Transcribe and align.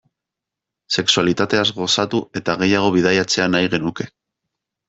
Sexualitateaz 1.01 1.65
gozatu 1.81 2.23
eta 2.41 2.57
gehiago 2.65 2.91
bidaiatzea 2.97 3.49
nahi 3.57 3.73
genuke. 3.75 4.09